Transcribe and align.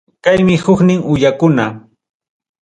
Kaymi 0.27 0.55
huknin 0.63 1.05
uyakuna. 1.13 1.65